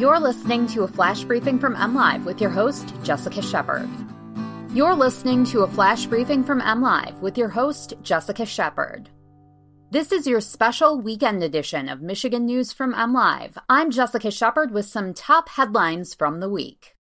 You're 0.00 0.18
listening 0.18 0.66
to 0.68 0.84
a 0.84 0.88
flash 0.88 1.24
briefing 1.24 1.58
from 1.58 1.76
MLive 1.76 2.24
with 2.24 2.40
your 2.40 2.48
host, 2.48 2.94
Jessica 3.02 3.42
Shepard. 3.42 3.86
You're 4.72 4.94
listening 4.94 5.44
to 5.52 5.60
a 5.60 5.68
flash 5.68 6.06
briefing 6.06 6.42
from 6.42 6.62
MLive 6.62 7.20
with 7.20 7.36
your 7.36 7.50
host, 7.50 7.92
Jessica 8.02 8.46
Shepard. 8.46 9.10
This 9.90 10.10
is 10.10 10.26
your 10.26 10.40
special 10.40 10.98
weekend 10.98 11.42
edition 11.42 11.90
of 11.90 12.00
Michigan 12.00 12.46
News 12.46 12.72
from 12.72 12.94
MLive. 12.94 13.58
I'm 13.68 13.90
Jessica 13.90 14.30
Shepard 14.30 14.70
with 14.70 14.86
some 14.86 15.12
top 15.12 15.50
headlines 15.50 16.14
from 16.14 16.40
the 16.40 16.48
week. 16.48 16.96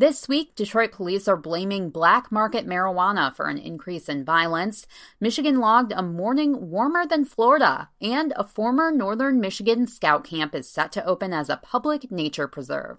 This 0.00 0.26
week, 0.26 0.54
Detroit 0.54 0.92
police 0.92 1.28
are 1.28 1.36
blaming 1.36 1.90
black 1.90 2.32
market 2.32 2.66
marijuana 2.66 3.36
for 3.36 3.48
an 3.48 3.58
increase 3.58 4.08
in 4.08 4.24
violence. 4.24 4.86
Michigan 5.20 5.60
logged 5.60 5.92
a 5.92 6.02
morning 6.02 6.70
warmer 6.70 7.04
than 7.04 7.26
Florida, 7.26 7.90
and 8.00 8.32
a 8.34 8.44
former 8.44 8.90
northern 8.90 9.40
Michigan 9.40 9.86
scout 9.86 10.24
camp 10.24 10.54
is 10.54 10.66
set 10.66 10.90
to 10.92 11.04
open 11.04 11.34
as 11.34 11.50
a 11.50 11.58
public 11.58 12.10
nature 12.10 12.48
preserve. 12.48 12.96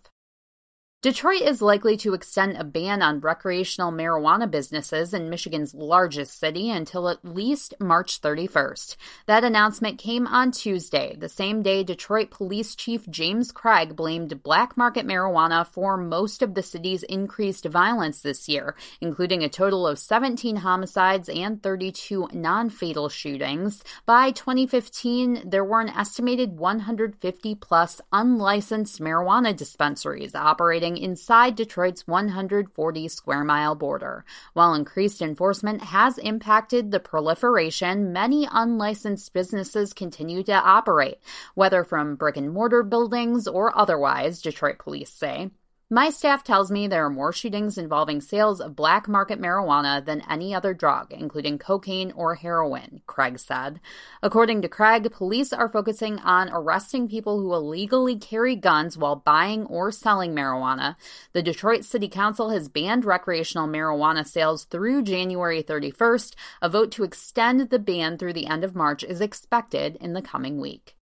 Detroit 1.02 1.42
is 1.42 1.64
likely 1.64 1.98
to 1.98 2.14
extend 2.14 2.58
a 2.58 2.64
ban 2.64 3.02
on 3.02 3.22
recreational 3.22 3.92
marijuana 3.92 4.50
businesses 4.50 5.16
in 5.16 5.32
Michigan's 5.32 5.74
largest 5.74 6.38
city 6.38 6.70
until 6.70 7.10
at 7.10 7.26
least 7.26 7.74
March 7.80 8.22
31st. 8.22 8.98
That 9.26 9.44
announcement 9.44 9.98
came 9.98 10.28
on 10.28 10.52
Tuesday, 10.52 11.16
the 11.16 11.28
same 11.28 11.64
day 11.64 11.84
Detroit 11.84 12.30
Police 12.30 12.76
Chief 12.76 13.10
James 13.10 13.52
Craig 13.52 13.96
blamed 13.96 14.44
black 14.44 14.78
market 14.78 15.08
marijuana 15.08 15.66
for 15.66 15.98
most 15.98 16.44
of 16.44 16.54
the 16.54 16.62
city's 16.62 17.02
increased 17.02 17.66
violence 17.66 18.22
this 18.22 18.48
year, 18.48 18.76
including 19.02 19.44
a 19.44 19.50
total 19.50 19.88
of 19.88 19.98
17 19.98 20.58
homicides 20.58 21.30
and 21.30 21.64
32 21.64 22.30
non 22.32 22.70
fatal 22.70 23.10
shootings. 23.10 23.84
By 24.06 24.30
2015, 24.30 25.50
there 25.50 25.66
were 25.66 25.82
an 25.82 25.90
estimated 25.90 26.60
150 26.60 27.56
plus 27.56 28.02
unlicensed 28.14 29.02
marijuana 29.02 29.58
dispensaries 29.58 30.36
operating 30.36 30.91
inside 30.98 31.56
Detroit's 31.56 32.08
140 32.08 33.08
square 33.08 33.44
mile 33.44 33.76
border. 33.76 34.26
While 34.54 34.74
increased 34.74 35.22
enforcement 35.22 35.82
has 35.84 36.18
impacted 36.18 36.92
the 36.92 37.00
proliferation, 37.00 38.12
many 38.12 38.48
unlicensed 38.52 39.34
businesses 39.34 39.94
continue 39.94 40.44
to 40.44 40.54
operate, 40.54 41.20
whether 41.56 41.84
from 41.84 42.16
brick 42.16 42.38
and 42.38 42.52
mortar 42.52 42.84
buildings 42.84 43.48
or 43.48 43.78
otherwise, 43.78 44.42
Detroit 44.42 44.80
police 44.80 45.12
say. 45.12 45.52
My 45.94 46.10
staff 46.10 46.46
tells 46.46 46.72
me 46.72 46.88
there 46.88 47.06
are 47.06 47.10
more 47.10 47.34
shootings 47.34 47.78
involving 47.78 48.22
sales 48.22 48.62
of 48.62 48.78
black 48.78 49.10
market 49.10 49.42
marijuana 49.42 50.06
than 50.06 50.24
any 50.30 50.56
other 50.56 50.74
drug, 50.74 51.12
including 51.12 51.60
cocaine 51.60 52.14
or 52.14 52.36
heroin, 52.36 53.02
Craig 53.08 53.38
said. 53.38 53.82
According 54.24 54.62
to 54.62 54.70
Craig, 54.70 55.12
police 55.12 55.52
are 55.52 55.68
focusing 55.68 56.18
on 56.20 56.50
arresting 56.50 57.10
people 57.10 57.42
who 57.42 57.54
illegally 57.54 58.16
carry 58.16 58.56
guns 58.56 58.98
while 58.98 59.18
buying 59.18 59.66
or 59.66 59.92
selling 59.92 60.34
marijuana. 60.34 60.96
The 61.34 61.44
Detroit 61.44 61.84
City 61.84 62.08
Council 62.08 62.52
has 62.52 62.70
banned 62.70 63.04
recreational 63.04 63.68
marijuana 63.68 64.26
sales 64.26 64.64
through 64.64 65.02
January 65.02 65.62
31st. 65.62 66.36
A 66.62 66.70
vote 66.70 66.94
to 66.94 67.04
extend 67.04 67.70
the 67.70 67.80
ban 67.80 68.18
through 68.18 68.32
the 68.32 68.48
end 68.48 68.64
of 68.64 68.78
March 68.78 69.04
is 69.04 69.20
expected 69.20 69.98
in 70.00 70.14
the 70.14 70.22
coming 70.22 70.62
week. 70.62 70.96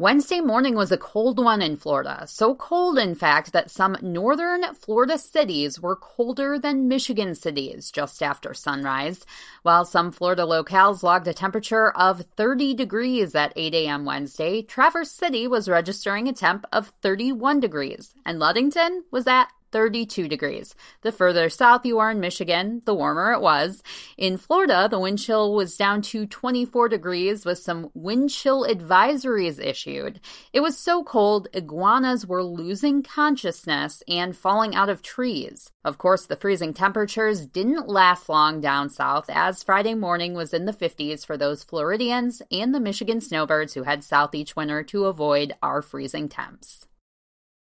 Wednesday 0.00 0.40
morning 0.40 0.76
was 0.76 0.92
a 0.92 0.96
cold 0.96 1.42
one 1.42 1.60
in 1.60 1.76
Florida. 1.76 2.24
So 2.28 2.54
cold, 2.54 2.98
in 3.00 3.16
fact, 3.16 3.52
that 3.52 3.68
some 3.68 3.96
northern 4.00 4.62
Florida 4.76 5.18
cities 5.18 5.80
were 5.80 5.96
colder 5.96 6.56
than 6.56 6.86
Michigan 6.86 7.34
cities 7.34 7.90
just 7.90 8.22
after 8.22 8.54
sunrise. 8.54 9.26
While 9.64 9.84
some 9.84 10.12
Florida 10.12 10.42
locales 10.42 11.02
logged 11.02 11.26
a 11.26 11.34
temperature 11.34 11.90
of 11.90 12.24
30 12.36 12.74
degrees 12.74 13.34
at 13.34 13.52
8 13.56 13.74
a.m. 13.74 14.04
Wednesday, 14.04 14.62
Traverse 14.62 15.10
City 15.10 15.48
was 15.48 15.68
registering 15.68 16.28
a 16.28 16.32
temp 16.32 16.64
of 16.72 16.92
31 17.02 17.58
degrees, 17.58 18.14
and 18.24 18.38
Ludington 18.38 19.02
was 19.10 19.26
at 19.26 19.48
32 19.72 20.28
degrees. 20.28 20.74
The 21.02 21.12
further 21.12 21.48
south 21.48 21.84
you 21.84 21.98
are 21.98 22.10
in 22.10 22.20
Michigan, 22.20 22.82
the 22.84 22.94
warmer 22.94 23.32
it 23.32 23.40
was. 23.40 23.82
In 24.16 24.36
Florida, 24.36 24.88
the 24.90 24.98
wind 24.98 25.18
chill 25.18 25.54
was 25.54 25.76
down 25.76 26.02
to 26.02 26.26
24 26.26 26.88
degrees 26.88 27.44
with 27.44 27.58
some 27.58 27.90
wind 27.94 28.30
chill 28.30 28.64
advisories 28.64 29.62
issued. 29.62 30.20
It 30.52 30.60
was 30.60 30.76
so 30.76 31.04
cold, 31.04 31.48
iguanas 31.52 32.26
were 32.26 32.42
losing 32.42 33.02
consciousness 33.02 34.02
and 34.08 34.36
falling 34.36 34.74
out 34.74 34.88
of 34.88 35.02
trees. 35.02 35.70
Of 35.84 35.98
course, 35.98 36.26
the 36.26 36.36
freezing 36.36 36.74
temperatures 36.74 37.46
didn't 37.46 37.88
last 37.88 38.28
long 38.28 38.60
down 38.60 38.90
south 38.90 39.30
as 39.30 39.62
Friday 39.62 39.94
morning 39.94 40.34
was 40.34 40.52
in 40.52 40.64
the 40.64 40.72
50s 40.72 41.24
for 41.24 41.36
those 41.36 41.64
Floridians 41.64 42.42
and 42.50 42.74
the 42.74 42.80
Michigan 42.80 43.20
snowbirds 43.20 43.74
who 43.74 43.84
head 43.84 44.02
south 44.02 44.34
each 44.34 44.56
winter 44.56 44.82
to 44.84 45.06
avoid 45.06 45.54
our 45.62 45.82
freezing 45.82 46.28
temps. 46.28 46.87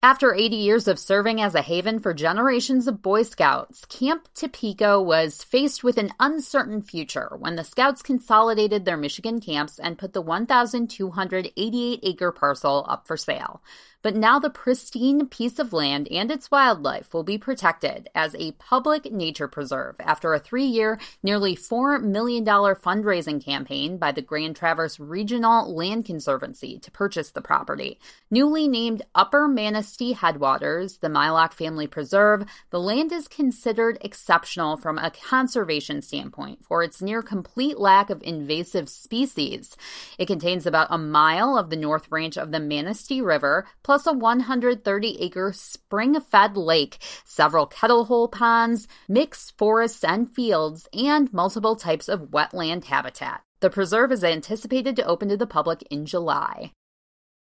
After 0.03 0.35
80 0.35 0.57
years 0.57 0.89
of 0.89 0.99
serving 0.99 1.39
as 1.39 1.55
a 1.55 1.61
haven 1.61 1.97
for 1.97 2.13
generations 2.13 2.89
of 2.89 3.01
Boy 3.01 3.23
Scouts, 3.23 3.85
Camp 3.85 4.27
Tapico 4.35 5.01
was 5.01 5.45
faced 5.45 5.81
with 5.81 5.97
an 5.97 6.11
uncertain 6.19 6.81
future 6.81 7.31
when 7.39 7.55
the 7.55 7.63
Scouts 7.63 8.01
consolidated 8.01 8.83
their 8.83 8.97
Michigan 8.97 9.39
camps 9.39 9.79
and 9.79 9.97
put 9.97 10.11
the 10.11 10.21
1,288 10.21 11.99
acre 12.03 12.31
parcel 12.33 12.85
up 12.89 13.07
for 13.07 13.15
sale. 13.15 13.61
But 14.03 14.17
now 14.17 14.37
the 14.37 14.49
pristine 14.49 15.27
piece 15.27 15.59
of 15.59 15.71
land 15.71 16.09
and 16.11 16.29
its 16.29 16.51
wildlife 16.51 17.13
will 17.13 17.23
be 17.23 17.37
protected 17.37 18.09
as 18.13 18.35
a 18.35 18.51
public 18.51 19.09
nature 19.13 19.47
preserve 19.47 19.95
after 20.01 20.33
a 20.33 20.39
three 20.39 20.65
year, 20.65 20.99
nearly 21.23 21.55
$4 21.55 22.03
million 22.03 22.43
fundraising 22.43 23.43
campaign 23.43 23.97
by 23.97 24.11
the 24.11 24.21
Grand 24.21 24.57
Traverse 24.57 24.99
Regional 24.99 25.73
Land 25.73 26.03
Conservancy 26.03 26.77
to 26.79 26.91
purchase 26.91 27.31
the 27.31 27.41
property. 27.41 27.97
Newly 28.29 28.67
named 28.67 29.03
Upper 29.15 29.47
Manistee 29.47 30.11
Headwaters, 30.11 30.97
the 30.97 31.07
Mylock 31.07 31.53
Family 31.53 31.87
Preserve, 31.87 32.45
the 32.71 32.81
land 32.81 33.13
is 33.13 33.29
considered 33.29 33.97
exceptional 34.01 34.75
from 34.75 34.97
a 34.97 35.11
conservation 35.11 36.01
standpoint 36.01 36.65
for 36.65 36.83
its 36.83 37.01
near 37.01 37.21
complete 37.21 37.79
lack 37.79 38.09
of 38.09 38.21
invasive 38.21 38.89
species. 38.89 39.77
It 40.17 40.25
contains 40.25 40.65
about 40.65 40.87
a 40.89 40.97
mile 40.97 41.57
of 41.57 41.69
the 41.69 41.77
north 41.77 42.09
branch 42.09 42.37
of 42.37 42.51
the 42.51 42.59
Manistee 42.59 43.21
River, 43.21 43.65
plus 43.81 43.92
plus 43.93 44.07
a 44.07 44.11
130 44.11 45.21
acre 45.21 45.53
spring 45.53 46.19
fed 46.19 46.57
lake, 46.57 46.97
several 47.25 47.67
kettle 47.67 48.05
hole 48.05 48.27
ponds, 48.27 48.87
mixed 49.07 49.55
forests 49.55 50.03
and 50.03 50.27
fields, 50.27 50.87
and 50.93 51.31
multiple 51.31 51.75
types 51.75 52.09
of 52.09 52.31
wetland 52.31 52.85
habitat. 52.85 53.43
The 53.59 53.69
preserve 53.69 54.11
is 54.11 54.23
anticipated 54.23 54.95
to 54.95 55.05
open 55.05 55.29
to 55.29 55.37
the 55.37 55.45
public 55.45 55.83
in 55.91 56.07
July. 56.07 56.71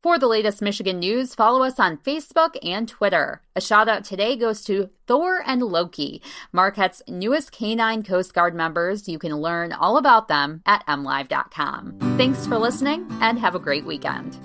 For 0.02 0.18
the 0.18 0.26
latest 0.26 0.62
Michigan 0.62 1.00
news, 1.00 1.34
follow 1.34 1.62
us 1.62 1.78
on 1.78 1.98
Facebook 1.98 2.56
and 2.62 2.88
Twitter. 2.88 3.42
A 3.54 3.60
shout 3.60 3.86
out 3.86 4.04
today 4.04 4.34
goes 4.34 4.64
to 4.64 4.88
Thor 5.06 5.42
and 5.44 5.62
Loki, 5.62 6.22
Marquette's 6.50 7.02
newest 7.06 7.52
canine 7.52 8.02
Coast 8.02 8.32
Guard 8.32 8.54
members. 8.54 9.06
You 9.06 9.18
can 9.18 9.36
learn 9.36 9.74
all 9.74 9.98
about 9.98 10.28
them 10.28 10.62
at 10.64 10.86
mlive.com. 10.86 11.98
Thanks 12.16 12.46
for 12.46 12.56
listening 12.56 13.06
and 13.20 13.38
have 13.38 13.54
a 13.54 13.58
great 13.58 13.84
weekend. 13.84 14.38